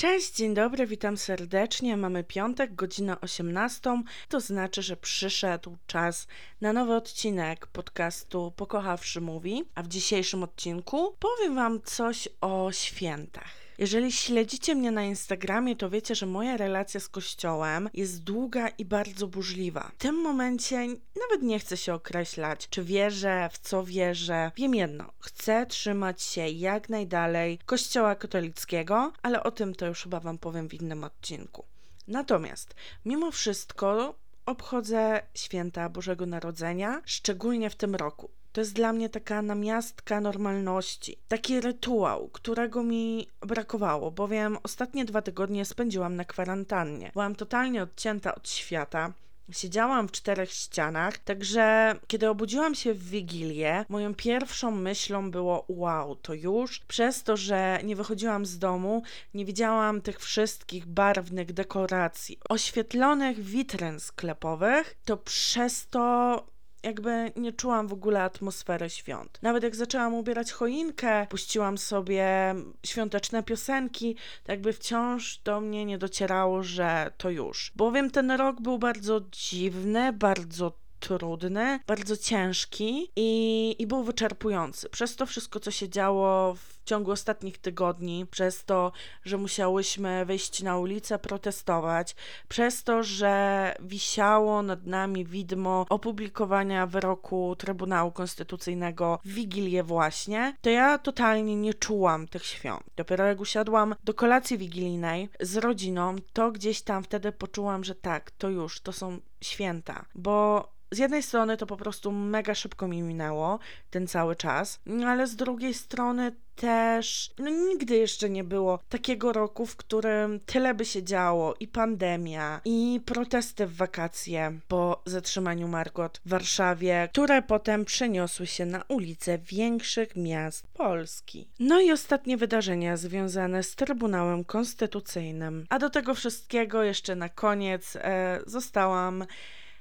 Cześć, 0.00 0.36
dzień 0.36 0.54
dobry, 0.54 0.86
witam 0.86 1.16
serdecznie. 1.16 1.96
Mamy 1.96 2.24
piątek, 2.24 2.74
godzina 2.74 3.20
18. 3.20 4.02
To 4.28 4.40
znaczy, 4.40 4.82
że 4.82 4.96
przyszedł 4.96 5.76
czas 5.86 6.26
na 6.60 6.72
nowy 6.72 6.94
odcinek 6.94 7.66
podcastu 7.66 8.52
Pokochawszy 8.56 9.20
Mówi. 9.20 9.64
A 9.74 9.82
w 9.82 9.88
dzisiejszym 9.88 10.42
odcinku 10.42 11.16
powiem 11.18 11.54
Wam 11.54 11.82
coś 11.82 12.28
o 12.40 12.72
świętach. 12.72 13.59
Jeżeli 13.80 14.12
śledzicie 14.12 14.74
mnie 14.74 14.90
na 14.90 15.04
Instagramie, 15.04 15.76
to 15.76 15.90
wiecie, 15.90 16.14
że 16.14 16.26
moja 16.26 16.56
relacja 16.56 17.00
z 17.00 17.08
Kościołem 17.08 17.90
jest 17.94 18.22
długa 18.24 18.68
i 18.68 18.84
bardzo 18.84 19.26
burzliwa. 19.26 19.90
W 19.94 19.98
tym 19.98 20.14
momencie 20.14 20.86
nawet 20.88 21.42
nie 21.42 21.58
chcę 21.58 21.76
się 21.76 21.94
określać, 21.94 22.68
czy 22.68 22.84
wierzę, 22.84 23.48
w 23.52 23.58
co 23.58 23.84
wierzę. 23.84 24.50
Wiem 24.56 24.74
jedno, 24.74 25.12
chcę 25.18 25.66
trzymać 25.66 26.22
się 26.22 26.48
jak 26.48 26.88
najdalej 26.88 27.58
Kościoła 27.66 28.14
katolickiego, 28.14 29.12
ale 29.22 29.42
o 29.42 29.50
tym 29.50 29.74
to 29.74 29.86
już 29.86 30.02
chyba 30.02 30.20
Wam 30.20 30.38
powiem 30.38 30.68
w 30.68 30.74
innym 30.74 31.04
odcinku. 31.04 31.64
Natomiast, 32.08 32.74
mimo 33.04 33.30
wszystko, 33.30 34.14
obchodzę 34.46 35.22
święta 35.34 35.88
Bożego 35.88 36.26
Narodzenia, 36.26 37.02
szczególnie 37.04 37.70
w 37.70 37.76
tym 37.76 37.94
roku. 37.94 38.30
To 38.52 38.60
jest 38.60 38.72
dla 38.72 38.92
mnie 38.92 39.08
taka 39.08 39.42
namiastka 39.42 40.20
normalności, 40.20 41.16
taki 41.28 41.60
rytuał, 41.60 42.28
którego 42.28 42.82
mi 42.82 43.28
brakowało, 43.40 44.10
bowiem 44.10 44.58
ostatnie 44.62 45.04
dwa 45.04 45.22
tygodnie 45.22 45.64
spędziłam 45.64 46.16
na 46.16 46.24
kwarantannie. 46.24 47.10
Byłam 47.12 47.34
totalnie 47.34 47.82
odcięta 47.82 48.34
od 48.34 48.48
świata. 48.48 49.12
Siedziałam 49.52 50.08
w 50.08 50.12
czterech 50.12 50.50
ścianach, 50.50 51.18
także 51.18 51.94
kiedy 52.06 52.28
obudziłam 52.28 52.74
się 52.74 52.94
w 52.94 53.08
Wigilię, 53.08 53.84
moją 53.88 54.14
pierwszą 54.14 54.70
myślą 54.70 55.30
było 55.30 55.64
wow, 55.68 56.16
to 56.16 56.34
już 56.34 56.78
przez 56.78 57.22
to, 57.22 57.36
że 57.36 57.80
nie 57.84 57.96
wychodziłam 57.96 58.46
z 58.46 58.58
domu, 58.58 59.02
nie 59.34 59.44
widziałam 59.44 60.00
tych 60.00 60.20
wszystkich 60.20 60.86
barwnych 60.86 61.52
dekoracji, 61.52 62.38
oświetlonych 62.48 63.44
witryn 63.44 64.00
sklepowych, 64.00 64.96
to 65.04 65.16
przez 65.16 65.86
to 65.86 66.46
jakby 66.82 67.32
nie 67.36 67.52
czułam 67.52 67.88
w 67.88 67.92
ogóle 67.92 68.22
atmosfery 68.22 68.90
świąt. 68.90 69.38
Nawet 69.42 69.62
jak 69.62 69.76
zaczęłam 69.76 70.14
ubierać 70.14 70.52
choinkę, 70.52 71.26
puściłam 71.30 71.78
sobie 71.78 72.54
świąteczne 72.86 73.42
piosenki, 73.42 74.16
to 74.44 74.52
jakby 74.52 74.72
wciąż 74.72 75.38
do 75.38 75.60
mnie 75.60 75.84
nie 75.84 75.98
docierało, 75.98 76.62
że 76.62 77.12
to 77.16 77.30
już. 77.30 77.72
Bowiem 77.76 78.10
ten 78.10 78.30
rok 78.30 78.60
był 78.60 78.78
bardzo 78.78 79.20
dziwny, 79.32 80.12
bardzo 80.12 80.72
trudny, 81.00 81.80
bardzo 81.86 82.16
ciężki 82.16 83.10
i, 83.16 83.76
i 83.78 83.86
był 83.86 84.04
wyczerpujący. 84.04 84.88
Przez 84.88 85.16
to 85.16 85.26
wszystko, 85.26 85.60
co 85.60 85.70
się 85.70 85.88
działo 85.88 86.54
w 86.54 86.79
ciągu 86.84 87.10
ostatnich 87.10 87.58
tygodni, 87.58 88.26
przez 88.30 88.64
to, 88.64 88.92
że 89.24 89.36
musiałyśmy 89.36 90.24
wyjść 90.24 90.62
na 90.62 90.78
ulicę, 90.78 91.18
protestować, 91.18 92.16
przez 92.48 92.84
to, 92.84 93.02
że 93.02 93.74
wisiało 93.80 94.62
nad 94.62 94.86
nami 94.86 95.24
widmo 95.24 95.86
opublikowania 95.88 96.86
wyroku 96.86 97.56
Trybunału 97.58 98.12
Konstytucyjnego 98.12 99.18
w 99.24 99.28
Wigilię 99.28 99.82
właśnie, 99.82 100.56
to 100.60 100.70
ja 100.70 100.98
totalnie 100.98 101.56
nie 101.56 101.74
czułam 101.74 102.28
tych 102.28 102.46
świąt. 102.46 102.82
Dopiero 102.96 103.24
jak 103.24 103.40
usiadłam 103.40 103.94
do 104.04 104.14
kolacji 104.14 104.58
wigilijnej 104.58 105.28
z 105.40 105.56
rodziną, 105.56 106.16
to 106.32 106.52
gdzieś 106.52 106.82
tam 106.82 107.02
wtedy 107.02 107.32
poczułam, 107.32 107.84
że 107.84 107.94
tak, 107.94 108.30
to 108.30 108.48
już, 108.48 108.80
to 108.80 108.92
są 108.92 109.18
święta, 109.40 110.04
bo 110.14 110.68
z 110.92 110.98
jednej 110.98 111.22
strony 111.22 111.56
to 111.56 111.66
po 111.66 111.76
prostu 111.76 112.12
mega 112.12 112.54
szybko 112.54 112.88
mi 112.88 113.02
minęło 113.02 113.58
ten 113.90 114.06
cały 114.06 114.36
czas, 114.36 114.80
ale 115.06 115.26
z 115.26 115.36
drugiej 115.36 115.74
strony 115.74 116.32
też 116.56 117.30
no, 117.38 117.50
nigdy 117.50 117.96
jeszcze 117.96 118.30
nie 118.30 118.44
było 118.44 118.78
takiego 118.88 119.32
roku, 119.32 119.66
w 119.66 119.76
którym 119.76 120.40
tyle 120.46 120.74
by 120.74 120.84
się 120.84 121.02
działo 121.02 121.54
i 121.60 121.68
pandemia, 121.68 122.60
i 122.64 123.00
protesty 123.06 123.66
w 123.66 123.76
wakacje 123.76 124.60
po 124.68 125.02
zatrzymaniu 125.06 125.68
Margot 125.68 126.20
w 126.24 126.28
Warszawie, 126.28 127.08
które 127.12 127.42
potem 127.42 127.84
przeniosły 127.84 128.46
się 128.46 128.66
na 128.66 128.82
ulice 128.88 129.38
większych 129.38 130.16
miast 130.16 130.66
Polski. 130.66 131.48
No 131.60 131.80
i 131.80 131.92
ostatnie 131.92 132.36
wydarzenia 132.36 132.96
związane 132.96 133.62
z 133.62 133.74
Trybunałem 133.74 134.44
Konstytucyjnym. 134.44 135.66
A 135.68 135.78
do 135.78 135.90
tego 135.90 136.14
wszystkiego 136.14 136.82
jeszcze 136.82 137.16
na 137.16 137.28
koniec 137.28 137.96
e, 137.96 138.40
zostałam 138.46 139.24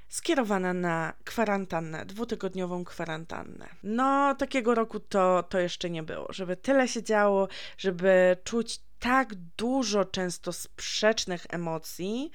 skierowana 0.09 0.73
na 0.73 1.13
kwarantannę, 1.23 2.05
dwutygodniową 2.05 2.85
kwarantannę. 2.85 3.69
No, 3.83 4.35
takiego 4.35 4.75
roku 4.75 4.99
to, 4.99 5.43
to 5.43 5.59
jeszcze 5.59 5.89
nie 5.89 6.03
było, 6.03 6.33
żeby 6.33 6.57
tyle 6.57 6.87
się 6.87 7.03
działo, 7.03 7.47
żeby 7.77 8.37
czuć 8.43 8.79
tak 8.99 9.35
dużo 9.35 10.05
często 10.05 10.53
sprzecznych 10.53 11.45
emocji, 11.49 12.31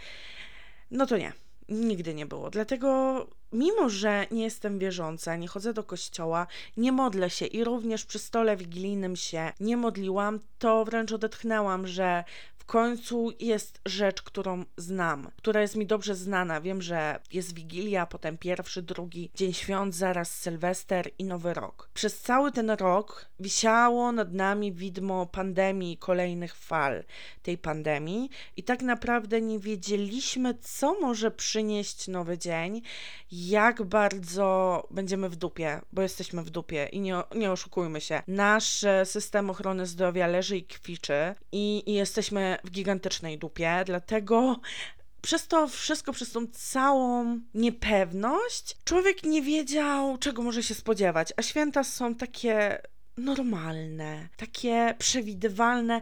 no 0.90 1.06
to 1.06 1.16
nie. 1.16 1.32
Nigdy 1.68 2.14
nie 2.14 2.26
było. 2.26 2.50
Dlatego, 2.50 3.26
mimo 3.52 3.88
że 3.88 4.26
nie 4.30 4.44
jestem 4.44 4.78
wierząca, 4.78 5.36
nie 5.36 5.48
chodzę 5.48 5.72
do 5.72 5.84
kościoła, 5.84 6.46
nie 6.76 6.92
modlę 6.92 7.30
się 7.30 7.46
i 7.46 7.64
również 7.64 8.04
przy 8.04 8.18
stole 8.18 8.56
wigilijnym 8.56 9.16
się 9.16 9.52
nie 9.60 9.76
modliłam, 9.76 10.40
to 10.58 10.84
wręcz 10.84 11.12
odetchnęłam, 11.12 11.86
że 11.86 12.24
w 12.64 12.66
końcu 12.66 13.32
jest 13.40 13.80
rzecz, 13.86 14.22
którą 14.22 14.64
znam, 14.76 15.30
która 15.36 15.60
jest 15.60 15.76
mi 15.76 15.86
dobrze 15.86 16.14
znana. 16.14 16.60
Wiem, 16.60 16.82
że 16.82 17.20
jest 17.32 17.54
Wigilia, 17.54 18.06
potem 18.06 18.38
pierwszy, 18.38 18.82
drugi 18.82 19.30
dzień 19.34 19.52
świąt, 19.52 19.94
zaraz 19.94 20.30
Sylwester 20.30 21.10
i 21.18 21.24
Nowy 21.24 21.54
Rok. 21.54 21.90
Przez 21.94 22.20
cały 22.20 22.52
ten 22.52 22.70
rok 22.70 23.26
wisiało 23.40 24.12
nad 24.12 24.32
nami 24.32 24.72
widmo 24.72 25.26
pandemii, 25.26 25.96
kolejnych 25.96 26.54
fal 26.56 27.04
tej 27.42 27.58
pandemii 27.58 28.30
i 28.56 28.62
tak 28.62 28.82
naprawdę 28.82 29.40
nie 29.40 29.58
wiedzieliśmy, 29.58 30.54
co 30.54 31.00
może 31.00 31.30
przynieść 31.30 32.08
nowy 32.08 32.38
dzień, 32.38 32.82
jak 33.32 33.82
bardzo 33.82 34.88
będziemy 34.90 35.28
w 35.28 35.36
dupie, 35.36 35.80
bo 35.92 36.02
jesteśmy 36.02 36.42
w 36.42 36.50
dupie 36.50 36.88
i 36.92 37.00
nie, 37.00 37.22
nie 37.34 37.52
oszukujmy 37.52 38.00
się. 38.00 38.22
Nasz 38.26 38.84
system 39.04 39.50
ochrony 39.50 39.86
zdrowia 39.86 40.26
leży 40.26 40.56
i 40.56 40.64
kwiczy 40.64 41.34
i, 41.52 41.82
i 41.86 41.94
jesteśmy 41.94 42.53
w 42.64 42.70
gigantycznej 42.70 43.38
dupie, 43.38 43.82
dlatego 43.86 44.60
przez 45.22 45.46
to 45.46 45.68
wszystko, 45.68 46.12
przez 46.12 46.32
tą 46.32 46.46
całą 46.46 47.40
niepewność, 47.54 48.76
człowiek 48.84 49.22
nie 49.22 49.42
wiedział, 49.42 50.18
czego 50.18 50.42
może 50.42 50.62
się 50.62 50.74
spodziewać. 50.74 51.32
A 51.36 51.42
święta 51.42 51.84
są 51.84 52.14
takie 52.14 52.82
normalne, 53.16 54.28
takie 54.36 54.94
przewidywalne 54.98 56.00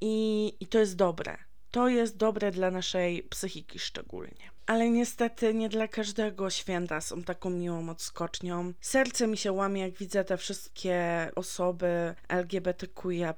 i, 0.00 0.52
i 0.60 0.66
to 0.66 0.78
jest 0.78 0.96
dobre. 0.96 1.49
To 1.70 1.88
jest 1.88 2.16
dobre 2.16 2.50
dla 2.50 2.70
naszej 2.70 3.22
psychiki 3.22 3.78
szczególnie. 3.78 4.50
Ale 4.66 4.90
niestety 4.90 5.54
nie 5.54 5.68
dla 5.68 5.88
każdego 5.88 6.50
święta 6.50 7.00
są 7.00 7.22
taką 7.22 7.50
miłą 7.50 7.88
odskocznią. 7.88 8.72
Serce 8.80 9.26
mi 9.26 9.36
się 9.36 9.52
łamie, 9.52 9.80
jak 9.82 9.92
widzę 9.92 10.24
te 10.24 10.36
wszystkie 10.36 11.30
osoby 11.34 12.14
LGBTQIA, 12.28 13.34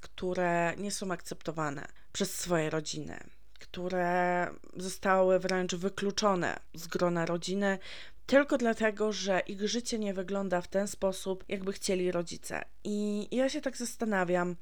które 0.00 0.74
nie 0.78 0.90
są 0.90 1.10
akceptowane 1.10 1.86
przez 2.12 2.38
swoje 2.38 2.70
rodziny, 2.70 3.24
które 3.60 4.50
zostały 4.76 5.38
wręcz 5.38 5.74
wykluczone 5.74 6.58
z 6.74 6.86
grona 6.86 7.26
rodziny 7.26 7.78
tylko 8.26 8.58
dlatego, 8.58 9.12
że 9.12 9.40
ich 9.40 9.68
życie 9.68 9.98
nie 9.98 10.14
wygląda 10.14 10.60
w 10.60 10.68
ten 10.68 10.88
sposób, 10.88 11.44
jakby 11.48 11.72
chcieli 11.72 12.12
rodzice. 12.12 12.64
I 12.84 13.28
ja 13.36 13.48
się 13.48 13.60
tak 13.60 13.76
zastanawiam, 13.76 14.56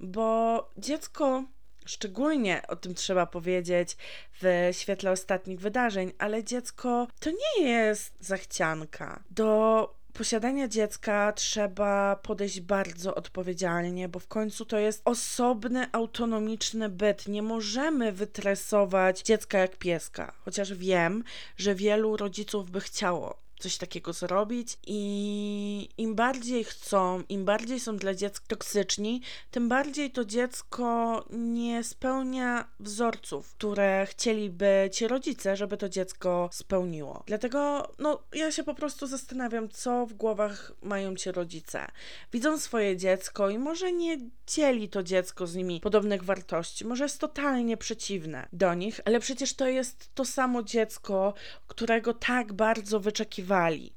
bo 0.00 0.70
dziecko 0.78 1.44
Szczególnie 1.84 2.62
o 2.68 2.76
tym 2.76 2.94
trzeba 2.94 3.26
powiedzieć 3.26 3.96
w 4.42 4.68
świetle 4.72 5.10
ostatnich 5.10 5.60
wydarzeń, 5.60 6.12
ale 6.18 6.44
dziecko 6.44 7.06
to 7.20 7.30
nie 7.30 7.64
jest 7.68 8.14
zachcianka. 8.20 9.22
Do 9.30 9.94
posiadania 10.12 10.68
dziecka 10.68 11.32
trzeba 11.32 12.16
podejść 12.16 12.60
bardzo 12.60 13.14
odpowiedzialnie, 13.14 14.08
bo 14.08 14.18
w 14.18 14.26
końcu 14.26 14.64
to 14.64 14.78
jest 14.78 15.02
osobny, 15.04 15.86
autonomiczny 15.92 16.88
byt. 16.88 17.28
Nie 17.28 17.42
możemy 17.42 18.12
wytresować 18.12 19.22
dziecka 19.22 19.58
jak 19.58 19.76
pieska. 19.76 20.32
Chociaż 20.44 20.74
wiem, 20.74 21.24
że 21.56 21.74
wielu 21.74 22.16
rodziców 22.16 22.70
by 22.70 22.80
chciało 22.80 23.43
coś 23.58 23.76
takiego 23.76 24.12
zrobić 24.12 24.78
i 24.86 25.88
im 25.98 26.14
bardziej 26.14 26.64
chcą, 26.64 27.22
im 27.28 27.44
bardziej 27.44 27.80
są 27.80 27.96
dla 27.96 28.14
dziecka 28.14 28.44
toksyczni, 28.48 29.22
tym 29.50 29.68
bardziej 29.68 30.10
to 30.10 30.24
dziecko 30.24 31.24
nie 31.30 31.84
spełnia 31.84 32.68
wzorców, 32.80 33.54
które 33.54 34.06
chcieliby 34.06 34.90
ci 34.92 35.08
rodzice, 35.08 35.56
żeby 35.56 35.76
to 35.76 35.88
dziecko 35.88 36.48
spełniło. 36.52 37.22
Dlatego, 37.26 37.92
no, 37.98 38.22
ja 38.32 38.52
się 38.52 38.64
po 38.64 38.74
prostu 38.74 39.06
zastanawiam, 39.06 39.68
co 39.68 40.06
w 40.06 40.12
głowach 40.12 40.72
mają 40.82 41.16
ci 41.16 41.32
rodzice. 41.32 41.86
Widzą 42.32 42.58
swoje 42.58 42.96
dziecko 42.96 43.50
i 43.50 43.58
może 43.58 43.92
nie 43.92 44.18
dzieli 44.46 44.88
to 44.88 45.02
dziecko 45.02 45.46
z 45.46 45.54
nimi 45.54 45.80
podobnych 45.80 46.24
wartości, 46.24 46.84
może 46.84 47.04
jest 47.04 47.20
totalnie 47.20 47.76
przeciwne 47.76 48.48
do 48.52 48.74
nich, 48.74 49.00
ale 49.04 49.20
przecież 49.20 49.54
to 49.54 49.68
jest 49.68 50.14
to 50.14 50.24
samo 50.24 50.62
dziecko, 50.62 51.34
którego 51.66 52.14
tak 52.14 52.52
bardzo 52.52 53.00
wyczekiwali 53.00 53.43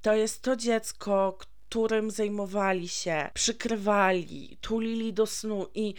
to 0.02 0.14
jest 0.14 0.42
to 0.42 0.56
dziecko, 0.56 1.38
którym 1.68 2.12
zajmowali 2.12 2.88
się, 2.88 3.30
przykrywali, 3.34 4.58
tulili 4.62 5.14
do 5.14 5.26
snu 5.26 5.68
i 5.76 5.94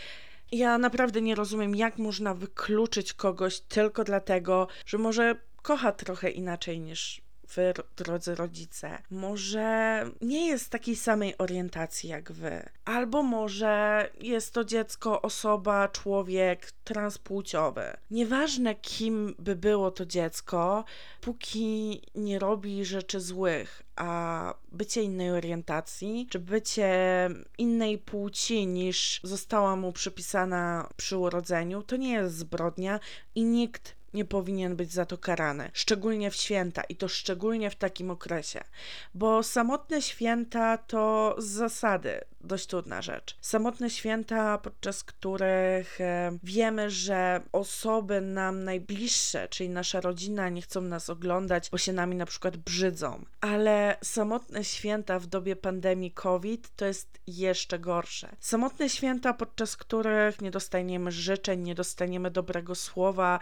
Ja 0.52 0.78
naprawdę 0.78 1.20
nie 1.20 1.34
rozumiem, 1.34 1.76
jak 1.76 1.98
można 1.98 2.34
wykluczyć 2.34 3.12
kogoś 3.12 3.60
tylko 3.60 4.04
dlatego, 4.04 4.68
że 4.86 4.98
może 4.98 5.36
kocha 5.62 5.92
trochę 5.92 6.30
inaczej 6.30 6.80
niż 6.80 7.27
wy, 7.54 7.74
drodzy 7.96 8.34
rodzice, 8.34 8.98
może 9.10 10.04
nie 10.20 10.46
jest 10.46 10.70
takiej 10.70 10.96
samej 10.96 11.38
orientacji 11.38 12.10
jak 12.10 12.32
wy, 12.32 12.68
albo 12.84 13.22
może 13.22 14.08
jest 14.20 14.54
to 14.54 14.64
dziecko, 14.64 15.22
osoba, 15.22 15.88
człowiek 15.88 16.72
transpłciowy. 16.84 17.96
Nieważne, 18.10 18.74
kim 18.74 19.34
by 19.38 19.56
było 19.56 19.90
to 19.90 20.06
dziecko, 20.06 20.84
póki 21.20 22.02
nie 22.14 22.38
robi 22.38 22.84
rzeczy 22.84 23.20
złych, 23.20 23.82
a 23.96 24.54
bycie 24.72 25.02
innej 25.02 25.30
orientacji, 25.30 26.26
czy 26.30 26.38
bycie 26.38 26.90
innej 27.58 27.98
płci 27.98 28.66
niż 28.66 29.20
została 29.24 29.76
mu 29.76 29.92
przypisana 29.92 30.88
przy 30.96 31.16
urodzeniu, 31.16 31.82
to 31.82 31.96
nie 31.96 32.12
jest 32.12 32.36
zbrodnia 32.36 33.00
i 33.34 33.44
nikt 33.44 33.97
nie 34.14 34.24
powinien 34.24 34.76
być 34.76 34.92
za 34.92 35.06
to 35.06 35.18
karany, 35.18 35.70
szczególnie 35.72 36.30
w 36.30 36.36
święta 36.36 36.82
i 36.82 36.96
to 36.96 37.08
szczególnie 37.08 37.70
w 37.70 37.76
takim 37.76 38.10
okresie, 38.10 38.60
bo 39.14 39.42
samotne 39.42 40.02
święta 40.02 40.78
to 40.78 41.34
z 41.38 41.44
zasady 41.44 42.20
dość 42.40 42.66
trudna 42.66 43.02
rzecz. 43.02 43.36
Samotne 43.40 43.90
święta, 43.90 44.58
podczas 44.58 45.04
których 45.04 46.00
e, 46.00 46.38
wiemy, 46.42 46.90
że 46.90 47.40
osoby 47.52 48.20
nam 48.20 48.64
najbliższe, 48.64 49.48
czyli 49.48 49.70
nasza 49.70 50.00
rodzina, 50.00 50.48
nie 50.48 50.62
chcą 50.62 50.80
nas 50.80 51.10
oglądać, 51.10 51.70
bo 51.70 51.78
się 51.78 51.92
nami 51.92 52.16
na 52.16 52.26
przykład 52.26 52.56
brzydzą, 52.56 53.24
ale 53.40 53.96
samotne 54.02 54.64
święta 54.64 55.18
w 55.18 55.26
dobie 55.26 55.56
pandemii 55.56 56.10
COVID 56.10 56.76
to 56.76 56.84
jest 56.84 57.20
jeszcze 57.26 57.78
gorsze. 57.78 58.36
Samotne 58.40 58.88
święta, 58.88 59.34
podczas 59.34 59.76
których 59.76 60.40
nie 60.40 60.50
dostaniemy 60.50 61.12
życzeń, 61.12 61.62
nie 61.62 61.74
dostaniemy 61.74 62.30
dobrego 62.30 62.74
słowa, 62.74 63.38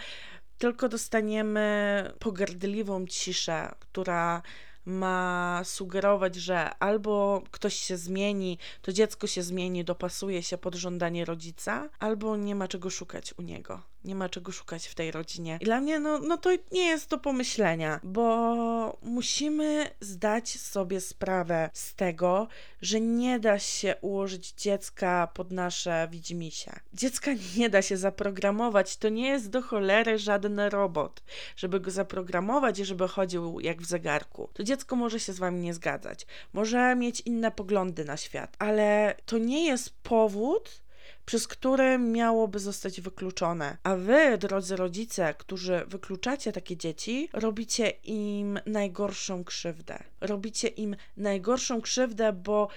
tylko 0.59 0.89
dostaniemy 0.89 2.13
pogardliwą 2.19 3.07
ciszę, 3.07 3.75
która 3.81 4.43
ma 4.85 5.61
sugerować, 5.65 6.35
że 6.35 6.79
albo 6.79 7.43
ktoś 7.51 7.75
się 7.75 7.97
zmieni, 7.97 8.59
to 8.83 8.93
dziecko 8.93 9.27
się 9.27 9.43
zmieni, 9.43 9.85
dopasuje 9.85 10.43
się 10.43 10.59
pod 10.59 10.75
żądanie 10.75 11.25
rodzica, 11.25 11.89
albo 11.99 12.37
nie 12.37 12.55
ma 12.55 12.69
czego 12.69 12.91
szukać 12.91 13.35
u 13.39 13.43
niego 13.43 13.83
nie 14.07 14.15
ma 14.15 14.29
czego 14.29 14.53
szukać 14.53 14.87
w 14.87 14.95
tej 14.95 15.11
rodzinie. 15.11 15.59
I 15.61 15.65
dla 15.65 15.81
mnie, 15.81 16.01
no, 16.01 16.19
no 16.19 16.37
to 16.37 16.51
nie 16.73 16.87
jest 16.87 17.11
do 17.11 17.19
pomyślenia, 17.19 18.01
bo 18.03 18.99
musimy 19.03 19.91
zdać 20.01 20.49
sobie 20.61 21.01
sprawę 21.01 21.71
z 21.73 21.95
tego, 21.95 22.49
że 22.83 23.01
nie 23.01 23.41
da 23.41 23.59
się 23.59 23.97
ułożyć 24.01 24.53
dziecka 24.53 25.29
pod 25.35 25.53
nasze 25.53 26.09
widzimisię. 26.11 26.73
Dziecka 26.95 27.31
nie 27.57 27.71
da 27.71 27.83
się 27.83 27.97
zaprogramować, 27.97 28.97
to 28.97 29.09
nie 29.09 29.29
jest 29.29 29.51
do 29.51 29.63
cholery 29.63 30.19
żaden 30.19 30.61
robot, 30.61 31.23
żeby 31.57 31.81
go 31.81 31.91
zaprogramować 31.91 32.79
i 32.79 32.85
żeby 32.85 33.09
chodził 33.09 33.61
jak 33.61 33.83
w 33.83 33.87
zegarku. 33.87 34.49
To 34.53 34.65
dziecko 34.65 34.97
może 34.97 35.21
się 35.21 35.33
z 35.33 35.39
wami 35.39 35.61
nie 35.61 35.75
zgadzać, 35.75 36.27
może 36.53 36.97
mieć 36.97 37.21
inne 37.21 37.51
poglądy 37.51 38.05
na 38.05 38.17
świat, 38.17 38.57
ale 38.59 39.15
to 39.27 39.39
nie 39.39 39.67
jest 39.67 39.91
powód, 40.03 40.86
przez 41.27 41.49
które 41.49 41.99
miałoby 41.99 42.59
zostać 42.59 43.01
wykluczone. 43.01 43.77
A 43.83 43.97
wy, 43.97 44.39
drodzy 44.39 44.77
rodzice, 44.77 45.35
którzy 45.39 45.85
wykluczacie 45.87 46.53
takie 46.53 46.77
dzieci, 46.77 47.29
robicie 47.33 47.91
im 48.05 48.61
najgorszą 48.67 49.45
krzywdę. 49.45 50.03
Robicie 50.21 50.69
im 50.69 50.97
najgorszą 51.17 51.81
krzywdę, 51.81 52.33
bo 52.33 52.69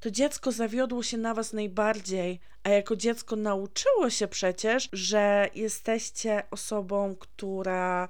to 0.00 0.10
dziecko 0.10 0.52
zawiodło 0.52 1.02
się 1.02 1.18
na 1.18 1.34
was 1.34 1.52
najbardziej, 1.52 2.40
a 2.62 2.68
jako 2.70 2.96
dziecko 2.96 3.36
nauczyło 3.36 4.10
się 4.10 4.28
przecież, 4.28 4.88
że 4.92 5.48
jesteście 5.54 6.42
osobą, 6.50 7.16
która 7.16 8.08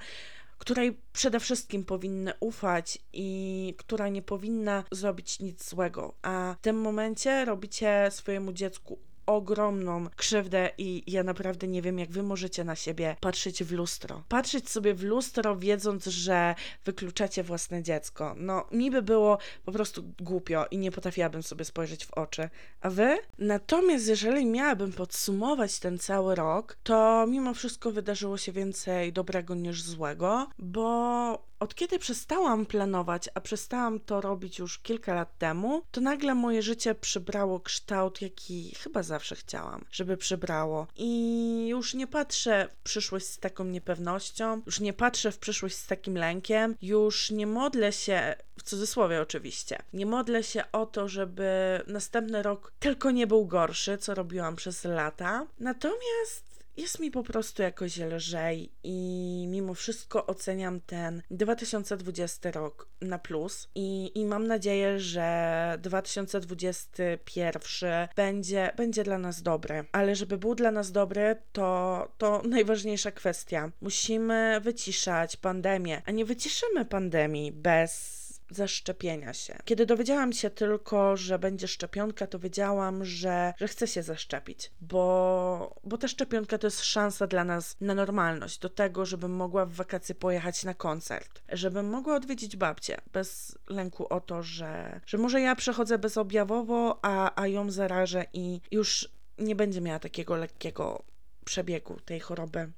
której 0.59 1.01
przede 1.13 1.41
wszystkim 1.41 1.85
powinny 1.85 2.33
ufać 2.41 2.99
i 3.13 3.75
która 3.79 4.09
nie 4.09 4.23
powinna 4.23 4.85
zrobić 4.91 5.41
nic 5.41 5.69
złego. 5.69 6.15
A 6.23 6.55
w 6.59 6.63
tym 6.63 6.81
momencie 6.81 7.45
robicie 7.45 8.09
swojemu 8.11 8.53
dziecku 8.53 8.99
ogromną 9.27 10.07
krzywdę 10.17 10.71
i 10.79 11.03
ja 11.07 11.23
naprawdę 11.23 11.69
nie 11.69 11.83
wiem, 11.83 11.99
jak 11.99 12.11
wy 12.11 12.23
możecie 12.23 12.65
na 12.65 12.77
siebie 12.77 13.17
patrzeć 13.21 13.65
w 13.65 13.73
lustro. 13.73 14.23
Patrzeć 14.29 14.71
sobie 14.71 14.95
w 14.95 15.03
lustro, 15.03 15.57
wiedząc, 15.57 16.07
że 16.07 16.55
wykluczacie 16.85 17.43
własne 17.43 17.83
dziecko. 17.83 18.35
No, 18.39 18.67
mi 18.73 18.91
by 18.91 19.03
było 19.03 19.39
po 19.65 19.73
prostu 19.73 20.03
głupio 20.21 20.67
i 20.71 20.79
nie 20.79 20.93
potrafiłabym 20.93 21.43
sobie 21.43 21.65
spojrzeć 21.65 22.07
w 22.07 22.13
oczy. 22.13 22.49
A 22.81 22.91
wy? 22.91 23.19
Natomiast 23.39 24.09
jeżeli 24.09 24.47
miałabym 24.47 24.93
podsumować 24.93 25.79
ten 25.79 25.99
cały 25.99 26.35
rok, 26.35 26.77
to 26.83 27.27
mimo 27.29 27.55
wszystko 27.55 27.91
wydarzyło 27.91 28.39
się 28.39 28.53
więcej 28.53 29.13
dobrego 29.13 29.55
niż 29.55 29.83
złego, 29.83 30.49
bo 30.59 31.46
od 31.67 31.75
kiedy 31.75 31.99
przestałam 31.99 32.67
planować, 32.67 33.29
a 33.35 33.41
przestałam 33.41 34.01
to 34.01 34.21
robić 34.21 34.59
już 34.59 34.79
kilka 34.79 35.15
lat 35.15 35.39
temu, 35.39 35.83
to 35.91 36.01
nagle 36.01 36.35
moje 36.35 36.63
życie 36.63 36.95
przybrało 36.95 37.61
kształt, 37.61 38.23
jaki 38.23 38.75
chyba 38.75 39.03
zawsze 39.03 39.37
chciałam, 39.37 39.85
żeby 39.93 40.17
przybrało. 40.17 40.87
I 40.97 41.67
już 41.69 41.95
nie 41.95 42.07
patrzę 42.07 42.69
w 42.71 42.77
przyszłość 42.83 43.27
z 43.27 43.39
taką 43.39 43.65
niepewnością, 43.65 44.63
już 44.67 44.81
nie 44.81 44.93
patrzę 44.93 45.33
w 45.33 45.39
przyszłość 45.39 45.77
z 45.77 45.87
takim 45.87 46.17
lękiem, 46.17 46.77
już 46.83 47.31
nie 47.31 47.47
modlę 47.47 47.93
się, 47.93 48.35
w 48.59 48.63
cudzysłowie 48.63 49.21
oczywiście, 49.21 49.83
nie 49.93 50.07
modlę 50.07 50.43
się 50.43 50.65
o 50.73 50.87
to, 50.87 51.09
żeby 51.09 51.47
następny 51.87 52.43
rok 52.43 52.73
tylko 52.79 53.11
nie 53.11 53.27
był 53.27 53.47
gorszy, 53.47 53.99
co 53.99 54.15
robiłam 54.15 54.57
przez 54.57 54.85
lata. 54.85 55.47
Natomiast 55.61 56.46
jest 56.77 57.01
mi 57.01 57.11
po 57.11 57.23
prostu 57.23 57.63
jakoś 57.63 57.99
lżej 57.99 58.73
i 58.83 59.47
mimo 59.49 59.75
wszystko 59.75 60.27
oceniam 60.27 60.81
ten 60.81 61.23
2020 61.31 62.51
rok 62.51 62.89
na 63.01 63.19
plus 63.19 63.69
i, 63.75 64.13
i 64.15 64.25
mam 64.25 64.47
nadzieję, 64.47 65.01
że 65.01 65.79
2021 65.83 68.09
będzie, 68.17 68.73
będzie 68.77 69.05
dla 69.05 69.19
nas 69.19 69.43
dobry. 69.43 69.85
Ale 69.93 70.17
żeby 70.17 70.39
był 70.39 70.55
dla 70.55 70.71
nas 70.71 70.93
dobry, 70.93 71.37
to, 71.53 72.09
to 72.19 72.43
najważniejsza 72.45 73.11
kwestia. 73.11 73.73
Musimy 73.81 74.61
wyciszać 74.61 75.37
pandemię, 75.37 76.03
a 76.05 76.11
nie 76.11 76.25
wyciszymy 76.25 76.85
pandemii 76.85 77.53
bez 77.53 78.26
zaszczepienia 78.51 79.33
się. 79.33 79.59
Kiedy 79.65 79.87
dowiedziałam 79.87 80.33
się 80.33 80.51
tylko, 80.51 81.17
że 81.17 81.39
będzie 81.39 81.69
szczepionka, 81.69 82.27
to 82.27 82.39
wiedziałam, 82.39 83.05
że, 83.05 83.55
że 83.59 83.69
chcę 83.69 83.87
się 83.87 84.03
zaszczepić, 84.03 84.71
bo, 84.81 85.75
bo 85.85 85.99
ta 85.99 86.09
szczepionka 86.09 86.59
to 86.59 86.67
jest 86.67 86.85
szansa 86.85 87.27
dla 87.27 87.45
nas 87.45 87.77
na 87.81 87.95
normalność, 87.95 88.59
do 88.59 88.69
tego, 88.69 89.07
żebym 89.07 89.33
mogła 89.37 89.67
w 89.67 89.73
wakacje 89.73 90.15
pojechać 90.15 90.65
na 90.65 90.75
koncert, 90.75 91.43
żebym 91.49 91.89
mogła 91.89 92.17
odwiedzić 92.17 92.57
babcię 92.57 92.97
bez 93.13 93.59
lęku 93.69 94.07
o 94.09 94.21
to, 94.21 94.43
że, 94.43 95.01
że 95.07 95.19
może 95.19 95.41
ja 95.41 95.57
przechodzę 95.57 95.99
bezobjawowo, 95.99 96.99
a, 97.03 97.43
a 97.43 97.47
ją 97.47 97.71
zarażę 97.71 98.25
i 98.33 98.61
już 98.71 99.09
nie 99.39 99.57
będzie 99.57 99.81
miała 99.81 99.99
takiego 99.99 100.37
lekkiego 100.37 101.03
przebiegu 101.45 102.01
tej 102.01 102.21
choroby 102.21 102.73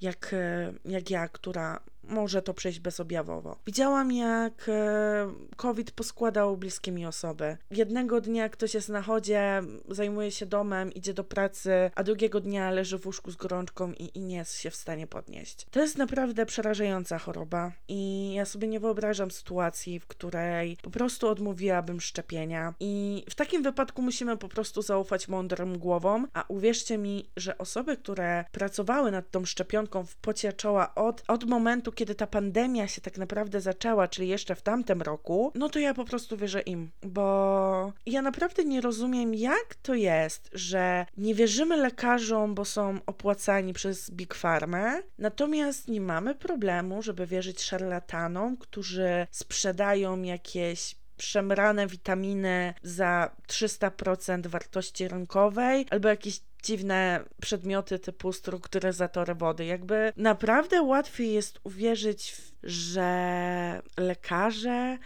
jak, 0.00 0.34
jak 0.84 1.10
ja, 1.10 1.28
która 1.28 1.80
może 2.02 2.42
to 2.42 2.54
przejść 2.54 2.80
bezobjawowo. 2.80 3.56
Widziałam, 3.66 4.12
jak 4.12 4.68
e, 4.68 5.32
COVID 5.56 5.90
poskładał 5.90 6.56
bliskie 6.56 6.92
mi 6.92 7.06
osoby. 7.06 7.56
Jednego 7.70 8.20
dnia 8.20 8.48
ktoś 8.48 8.74
jest 8.74 8.88
na 8.88 9.02
chodzie, 9.02 9.62
zajmuje 9.88 10.30
się 10.30 10.46
domem, 10.46 10.92
idzie 10.92 11.14
do 11.14 11.24
pracy, 11.24 11.90
a 11.94 12.02
drugiego 12.02 12.40
dnia 12.40 12.70
leży 12.70 12.98
w 12.98 13.06
łóżku 13.06 13.30
z 13.30 13.36
gorączką 13.36 13.92
i, 13.92 14.18
i 14.18 14.20
nie 14.20 14.36
jest 14.36 14.58
się 14.58 14.70
w 14.70 14.76
stanie 14.76 15.06
podnieść. 15.06 15.66
To 15.70 15.80
jest 15.80 15.98
naprawdę 15.98 16.46
przerażająca 16.46 17.18
choroba 17.18 17.72
i 17.88 18.32
ja 18.34 18.44
sobie 18.44 18.68
nie 18.68 18.80
wyobrażam 18.80 19.30
sytuacji, 19.30 20.00
w 20.00 20.06
której 20.06 20.76
po 20.82 20.90
prostu 20.90 21.28
odmówiłabym 21.28 22.00
szczepienia. 22.00 22.74
I 22.80 23.24
w 23.30 23.34
takim 23.34 23.62
wypadku 23.62 24.02
musimy 24.02 24.36
po 24.36 24.48
prostu 24.48 24.82
zaufać 24.82 25.28
mądrym 25.28 25.78
głowom, 25.78 26.28
a 26.32 26.44
uwierzcie 26.48 26.98
mi, 26.98 27.30
że 27.36 27.58
osoby, 27.58 27.96
które 27.96 28.44
pracowały 28.52 29.10
nad 29.10 29.30
tą 29.30 29.44
szczepionką 29.44 30.06
w 30.06 30.16
pocie 30.16 30.52
czoła 30.52 30.94
od, 30.94 31.22
od 31.28 31.44
momentu, 31.44 31.89
kiedy 31.92 32.14
ta 32.14 32.26
pandemia 32.26 32.88
się 32.88 33.00
tak 33.00 33.18
naprawdę 33.18 33.60
zaczęła, 33.60 34.08
czyli 34.08 34.28
jeszcze 34.28 34.54
w 34.54 34.62
tamtym 34.62 35.02
roku, 35.02 35.52
no 35.54 35.68
to 35.68 35.78
ja 35.78 35.94
po 35.94 36.04
prostu 36.04 36.36
wierzę 36.36 36.60
im, 36.60 36.90
bo 37.02 37.92
ja 38.06 38.22
naprawdę 38.22 38.64
nie 38.64 38.80
rozumiem, 38.80 39.34
jak 39.34 39.74
to 39.82 39.94
jest, 39.94 40.50
że 40.52 41.06
nie 41.16 41.34
wierzymy 41.34 41.76
lekarzom, 41.76 42.54
bo 42.54 42.64
są 42.64 42.98
opłacani 43.06 43.72
przez 43.72 44.10
Big 44.10 44.34
Pharma, 44.34 45.02
natomiast 45.18 45.88
nie 45.88 46.00
mamy 46.00 46.34
problemu, 46.34 47.02
żeby 47.02 47.26
wierzyć 47.26 47.62
szarlatanom, 47.62 48.56
którzy 48.56 49.26
sprzedają 49.30 50.22
jakieś 50.22 50.99
przemrane 51.20 51.86
witaminy 51.86 52.74
za 52.82 53.30
300% 53.48 54.46
wartości 54.46 55.08
rynkowej, 55.08 55.86
albo 55.90 56.08
jakieś 56.08 56.40
dziwne 56.62 57.24
przedmioty 57.40 57.98
typu 57.98 58.32
strukturyzatory 58.32 59.34
wody. 59.34 59.64
Jakby 59.64 60.12
naprawdę 60.16 60.82
łatwiej 60.82 61.32
jest 61.32 61.60
uwierzyć, 61.64 62.36
że 62.62 63.82
lekarze, 63.96 64.98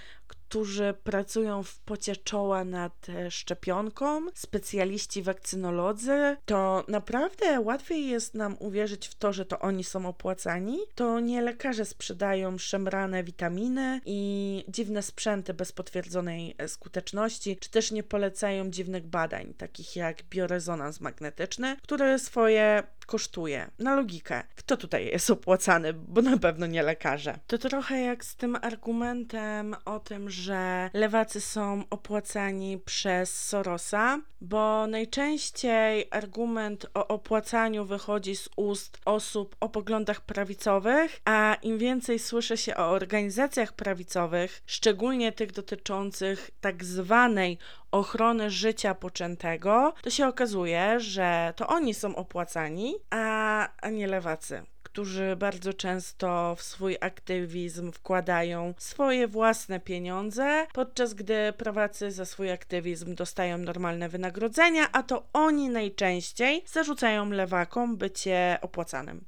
którzy 0.54 0.94
pracują 1.04 1.62
w 1.62 1.78
pocie 1.80 2.16
czoła 2.16 2.64
nad 2.64 3.08
e, 3.08 3.30
szczepionką, 3.30 4.26
specjaliści 4.34 5.22
wakcynolodzy, 5.22 6.36
to 6.44 6.84
naprawdę 6.88 7.60
łatwiej 7.60 8.06
jest 8.06 8.34
nam 8.34 8.56
uwierzyć 8.58 9.08
w 9.08 9.14
to, 9.14 9.32
że 9.32 9.44
to 9.44 9.58
oni 9.58 9.84
są 9.84 10.06
opłacani. 10.06 10.78
To 10.94 11.20
nie 11.20 11.42
lekarze 11.42 11.84
sprzedają 11.84 12.58
szemrane 12.58 13.24
witaminy 13.24 14.00
i 14.06 14.64
dziwne 14.68 15.02
sprzęty 15.02 15.54
bez 15.54 15.72
potwierdzonej 15.72 16.54
e, 16.58 16.68
skuteczności, 16.68 17.56
czy 17.56 17.70
też 17.70 17.90
nie 17.90 18.02
polecają 18.02 18.70
dziwnych 18.70 19.06
badań, 19.06 19.54
takich 19.54 19.96
jak 19.96 20.22
biorezonans 20.22 21.00
magnetyczny, 21.00 21.76
który 21.82 22.18
swoje 22.18 22.82
kosztuje. 23.06 23.70
Na 23.78 23.94
logikę. 23.94 24.42
Kto 24.54 24.76
tutaj 24.76 25.06
jest 25.06 25.30
opłacany? 25.30 25.92
Bo 25.92 26.22
na 26.22 26.38
pewno 26.38 26.66
nie 26.66 26.82
lekarze. 26.82 27.38
To 27.46 27.58
trochę 27.58 28.00
jak 28.00 28.24
z 28.24 28.36
tym 28.36 28.56
argumentem 28.62 29.76
o 29.84 30.00
tym, 30.00 30.30
że 30.30 30.90
lewacy 30.94 31.40
są 31.40 31.84
opłacani 31.90 32.78
przez 32.78 33.44
Sorosa, 33.44 34.20
bo 34.40 34.86
najczęściej 34.86 36.08
argument 36.10 36.86
o 36.94 37.08
opłacaniu 37.08 37.84
wychodzi 37.84 38.36
z 38.36 38.48
ust 38.56 38.98
osób 39.04 39.56
o 39.60 39.68
poglądach 39.68 40.20
prawicowych, 40.20 41.20
a 41.24 41.56
im 41.62 41.78
więcej 41.78 42.18
słyszy 42.18 42.56
się 42.56 42.76
o 42.76 42.90
organizacjach 42.90 43.72
prawicowych, 43.72 44.62
szczególnie 44.66 45.32
tych 45.32 45.52
dotyczących 45.52 46.50
tak 46.60 46.84
zwanej 46.84 47.58
ochrony 47.94 48.50
życia 48.50 48.94
poczętego, 48.94 49.94
to 50.02 50.10
się 50.10 50.26
okazuje, 50.26 51.00
że 51.00 51.52
to 51.56 51.66
oni 51.66 51.94
są 51.94 52.16
opłacani, 52.16 52.94
a, 53.10 53.68
a 53.80 53.90
nie 53.90 54.06
lewacy 54.06 54.62
którzy 54.94 55.36
bardzo 55.36 55.72
często 55.72 56.54
w 56.58 56.62
swój 56.62 56.96
aktywizm 57.00 57.92
wkładają 57.92 58.74
swoje 58.78 59.28
własne 59.28 59.80
pieniądze, 59.80 60.66
podczas 60.72 61.14
gdy 61.14 61.52
prawacy 61.52 62.10
za 62.10 62.24
swój 62.24 62.50
aktywizm 62.50 63.14
dostają 63.14 63.58
normalne 63.58 64.08
wynagrodzenia, 64.08 64.92
a 64.92 65.02
to 65.02 65.26
oni 65.32 65.68
najczęściej 65.68 66.62
zarzucają 66.66 67.30
lewakom 67.30 67.96
bycie 67.96 68.58
opłacanym. 68.62 69.24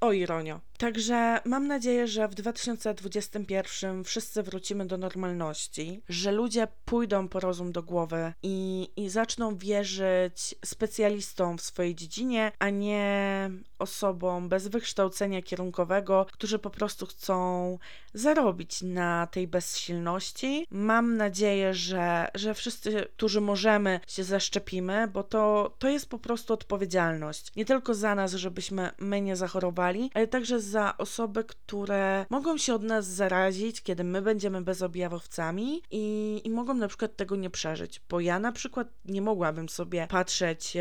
O 0.00 0.12
ironio. 0.12 0.60
Także 0.78 1.40
mam 1.44 1.66
nadzieję, 1.66 2.06
że 2.06 2.28
w 2.28 2.34
2021 2.34 4.04
wszyscy 4.04 4.42
wrócimy 4.42 4.86
do 4.86 4.96
normalności, 4.96 6.02
że 6.08 6.32
ludzie 6.32 6.68
pójdą 6.84 7.28
po 7.28 7.40
rozum 7.40 7.72
do 7.72 7.82
głowy 7.82 8.32
i, 8.42 8.88
i 8.96 9.08
zaczną 9.08 9.56
wierzyć 9.56 10.54
specjalistom 10.64 11.58
w 11.58 11.62
swojej 11.62 11.94
dziedzinie, 11.94 12.52
a 12.58 12.70
nie 12.70 13.50
osobom 13.78 14.48
bez 14.48 14.68
wykształcenia 14.68 15.42
kierunkowego, 15.42 16.26
którzy 16.32 16.58
po 16.58 16.70
prostu 16.70 17.06
chcą 17.06 17.78
zarobić 18.14 18.82
na 18.82 19.26
tej 19.26 19.48
bezsilności. 19.48 20.66
Mam 20.70 21.16
nadzieję, 21.16 21.74
że, 21.74 22.28
że 22.34 22.54
wszyscy, 22.54 23.06
którzy 23.16 23.40
możemy, 23.40 24.00
się 24.08 24.24
zaszczepimy, 24.24 25.08
bo 25.08 25.22
to, 25.22 25.74
to 25.78 25.88
jest 25.88 26.08
po 26.08 26.18
prostu 26.18 26.54
odpowiedzialność. 26.54 27.56
Nie 27.56 27.64
tylko 27.64 27.94
za 27.94 28.14
nas, 28.14 28.32
żebyśmy 28.32 28.90
my 28.98 29.20
nie 29.20 29.36
zachorowali, 29.36 30.10
ale 30.14 30.26
także 30.26 30.60
za 30.68 30.96
osoby, 30.98 31.44
które 31.44 32.26
mogą 32.30 32.58
się 32.58 32.74
od 32.74 32.82
nas 32.82 33.06
zarazić, 33.06 33.82
kiedy 33.82 34.04
my 34.04 34.22
będziemy 34.22 34.62
bezobjawowcami 34.62 35.82
i, 35.90 36.40
i 36.44 36.50
mogą 36.50 36.74
na 36.74 36.88
przykład 36.88 37.16
tego 37.16 37.36
nie 37.36 37.50
przeżyć. 37.50 38.02
Bo 38.08 38.20
ja 38.20 38.38
na 38.38 38.52
przykład 38.52 38.88
nie 39.04 39.22
mogłabym 39.22 39.68
sobie 39.68 40.06
patrzeć 40.10 40.76
e, 40.76 40.80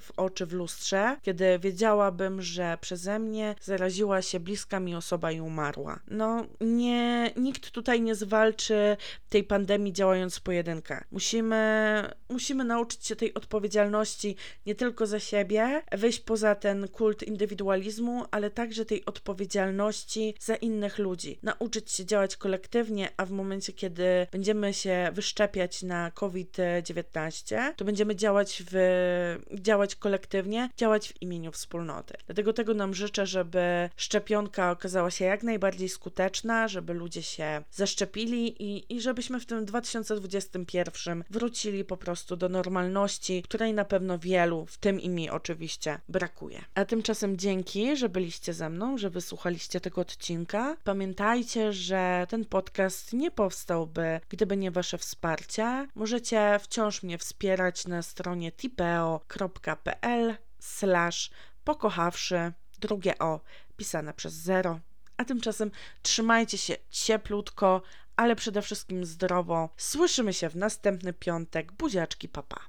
w 0.00 0.10
oczy 0.16 0.46
w 0.46 0.52
lustrze, 0.52 1.16
kiedy 1.22 1.58
wiedziałabym, 1.58 2.42
że 2.42 2.78
przeze 2.80 3.18
mnie 3.18 3.54
zaraziła 3.60 4.22
się 4.22 4.40
bliska 4.40 4.80
mi 4.80 4.94
osoba 4.94 5.32
i 5.32 5.40
umarła. 5.40 6.00
No, 6.08 6.46
nie, 6.60 7.32
nikt 7.36 7.70
tutaj 7.70 8.00
nie 8.00 8.14
zwalczy 8.14 8.96
tej 9.28 9.44
pandemii 9.44 9.92
działając 9.92 10.36
w 10.36 10.42
pojedynkę. 10.42 11.04
Musimy, 11.10 12.10
musimy 12.28 12.64
nauczyć 12.64 13.06
się 13.06 13.16
tej 13.16 13.34
odpowiedzialności 13.34 14.36
nie 14.66 14.74
tylko 14.74 15.06
za 15.06 15.20
siebie, 15.20 15.82
wyjść 15.92 16.20
poza 16.20 16.54
ten 16.54 16.88
kult 16.88 17.22
indywidualizmu, 17.22 18.24
ale 18.30 18.50
także 18.50 18.84
tej 18.84 19.04
odpowiedzialności 19.24 20.34
za 20.40 20.56
innych 20.56 20.98
ludzi. 20.98 21.38
Nauczyć 21.42 21.90
się 21.90 22.06
działać 22.06 22.36
kolektywnie, 22.36 23.08
a 23.16 23.26
w 23.26 23.30
momencie, 23.30 23.72
kiedy 23.72 24.26
będziemy 24.32 24.74
się 24.74 25.10
wyszczepiać 25.12 25.82
na 25.82 26.10
COVID-19, 26.10 27.72
to 27.76 27.84
będziemy 27.84 28.16
działać 28.16 28.62
w, 28.70 29.36
działać 29.52 29.94
kolektywnie, 29.96 30.70
działać 30.76 31.08
w 31.08 31.22
imieniu 31.22 31.52
wspólnoty. 31.52 32.14
Dlatego 32.26 32.52
tego 32.52 32.74
nam 32.74 32.94
życzę, 32.94 33.26
żeby 33.26 33.90
szczepionka 33.96 34.70
okazała 34.70 35.10
się 35.10 35.24
jak 35.24 35.42
najbardziej 35.42 35.88
skuteczna, 35.88 36.68
żeby 36.68 36.94
ludzie 36.94 37.22
się 37.22 37.62
zaszczepili 37.70 38.62
i, 38.62 38.94
i 38.94 39.00
żebyśmy 39.00 39.40
w 39.40 39.46
tym 39.46 39.64
2021 39.64 41.24
wrócili 41.30 41.84
po 41.84 41.96
prostu 41.96 42.36
do 42.36 42.48
normalności, 42.48 43.42
której 43.42 43.74
na 43.74 43.84
pewno 43.84 44.18
wielu, 44.18 44.66
w 44.66 44.78
tym 44.78 45.00
i 45.00 45.08
mi 45.08 45.30
oczywiście, 45.30 46.00
brakuje. 46.08 46.64
A 46.74 46.84
tymczasem 46.84 47.36
dzięki, 47.36 47.96
że 47.96 48.08
byliście 48.08 48.54
ze 48.54 48.70
mną, 48.70 48.98
że 48.98 49.13
wysłuchaliście 49.14 49.80
tego 49.80 50.00
odcinka. 50.00 50.76
Pamiętajcie, 50.84 51.72
że 51.72 52.26
ten 52.28 52.44
podcast 52.44 53.12
nie 53.12 53.30
powstałby, 53.30 54.20
gdyby 54.28 54.56
nie 54.56 54.70
Wasze 54.70 54.98
wsparcie. 54.98 55.88
Możecie 55.94 56.58
wciąż 56.62 57.02
mnie 57.02 57.18
wspierać 57.18 57.86
na 57.86 58.02
stronie 58.02 58.52
tipeo.pl 58.52 60.36
slash 60.58 61.30
pokochawszy 61.64 62.52
drugie 62.78 63.18
o 63.18 63.40
pisane 63.76 64.14
przez 64.14 64.32
zero. 64.34 64.80
A 65.16 65.24
tymczasem 65.24 65.70
trzymajcie 66.02 66.58
się 66.58 66.76
cieplutko, 66.90 67.82
ale 68.16 68.36
przede 68.36 68.62
wszystkim 68.62 69.04
zdrowo. 69.04 69.68
Słyszymy 69.76 70.32
się 70.32 70.48
w 70.48 70.56
następny 70.56 71.12
piątek. 71.12 71.72
Buziaczki, 71.72 72.28
papa. 72.28 72.60